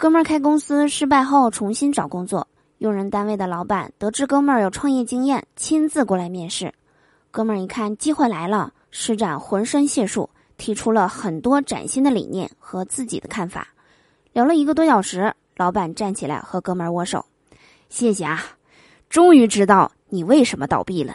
[0.00, 6.72] 哥们儿开公司失败后重新找工作，用人单位的老板得知哥们儿有创业经验，亲自过来面试。
[7.30, 13.68] 哥们儿一看机会来了，施展浑身解数，提出了很多崭新的理念和自己的看法。
[14.32, 17.26] 聊了一个多小时，老板站起来和哥们儿握手
[17.90, 18.42] ：“谢谢啊，
[19.10, 21.14] 终于知道你为什么倒闭了。”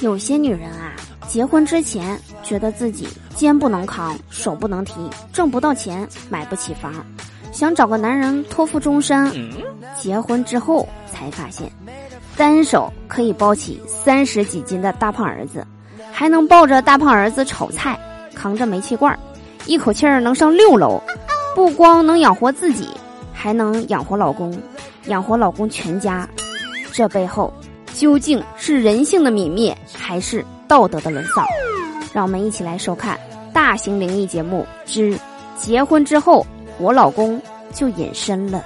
[0.00, 0.92] 有些女人啊，
[1.28, 4.94] 结婚之前觉得自己肩不能扛，手不能提，
[5.32, 6.92] 挣不到钱，买不起房，
[7.52, 9.32] 想找个男人托付终身。
[9.96, 11.70] 结婚之后才发现，
[12.36, 15.64] 单手可以抱起三十几斤的大胖儿子，
[16.10, 17.98] 还能抱着大胖儿子炒菜，
[18.34, 19.16] 扛着煤气罐，
[19.66, 21.00] 一口气儿能上六楼。
[21.54, 22.88] 不光能养活自己，
[23.32, 24.58] 还能养活老公，
[25.06, 26.28] 养活老公全家。
[26.90, 27.52] 这背后。
[27.94, 31.46] 究竟是人性的泯灭，还是道德的沦丧？
[32.12, 33.18] 让我们一起来收看
[33.52, 35.14] 大型灵异节目之
[35.58, 36.46] 《结婚之后，
[36.78, 37.40] 我老公
[37.72, 38.58] 就隐身了》。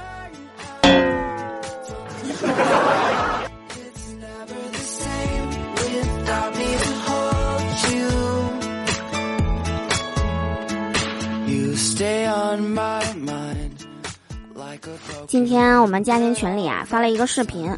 [15.27, 17.71] 今天我们家庭群里啊发了一个视频。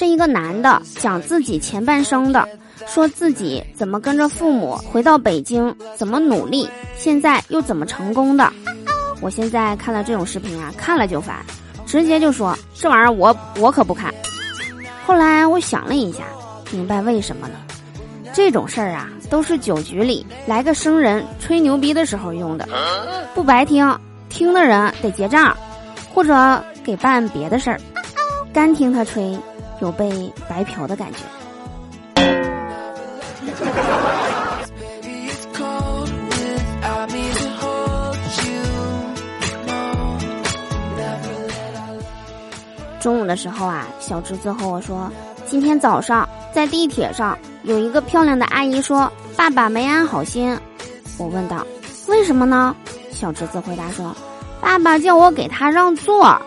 [0.00, 2.48] 是一个男的讲自己前半生的，
[2.86, 6.66] 说自己怎么跟着父母回到北京，怎么努力，
[6.96, 8.50] 现在又怎么成功的。
[9.20, 11.44] 我现在看了这种视频啊，看了就烦，
[11.84, 14.10] 直接就说这玩意儿我我可不看。
[15.04, 16.20] 后来我想了一下，
[16.70, 17.54] 明白为什么了。
[18.32, 22.66] 这种事儿啊，都是酒局里来个生人吹牛逼的时候用的，
[23.34, 23.94] 不白听，
[24.30, 25.54] 听的人得结账，
[26.14, 27.78] 或者给办别的事儿，
[28.50, 29.38] 干听他吹。
[29.80, 31.18] 有被白嫖的感觉。
[43.00, 45.10] 中午的时候啊，小侄子和我说，
[45.46, 50.56] 今天早上在地铁上有一个漂亮的阿姨说：“爸爸没安好心。”
[51.16, 51.66] 我问道
[52.08, 52.76] ：“为什么呢？”
[53.10, 54.14] 小侄子回答说
[54.60, 56.38] ：“爸爸叫我给他让座。”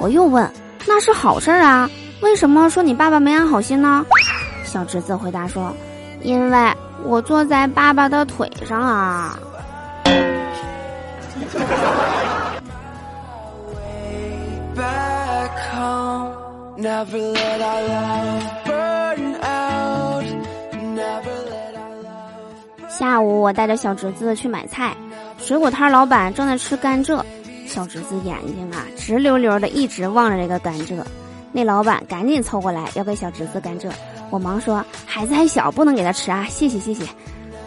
[0.00, 0.50] 我又问
[0.88, 1.88] ：“那是好事儿啊？”
[2.20, 4.04] 为什么说你爸爸没安好心呢？
[4.64, 5.74] 小侄子回答说
[6.22, 6.72] ：“因为
[7.04, 9.38] 我坐在爸爸的腿上啊。”
[22.88, 24.94] 下午我带着小侄子去买菜，
[25.38, 27.22] 水果摊老板正在吃甘蔗，
[27.66, 31.02] 小侄子眼睛啊直溜溜的，一直望着这个甘蔗。
[31.52, 33.90] 那老板赶紧凑过来要给小侄子甘蔗，
[34.30, 37.04] 我忙说孩子还小，不能给他吃啊，谢谢谢谢。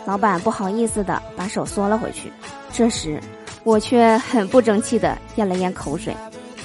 [0.05, 2.31] 老板不好意思的把手缩了回去。
[2.71, 3.19] 这时
[3.63, 6.15] 我却很不争气的咽了咽口水。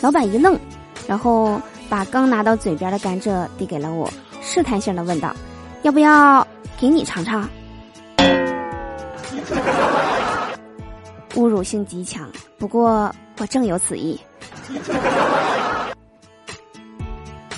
[0.01, 0.59] 老板一愣，
[1.07, 4.09] 然后把刚拿到嘴边的甘蔗递给了我，
[4.43, 5.35] 试探性的问道
[5.83, 6.47] ：“要不要
[6.79, 7.49] 给你尝尝？”
[11.35, 14.19] 侮辱性极强，不过我正有此意。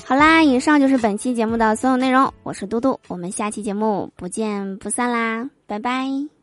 [0.09, 2.33] 好啦，以上就是本期节目的所有内容。
[2.44, 6.36] 我是嘟嘟，我们下期节目不见不散啦，拜拜。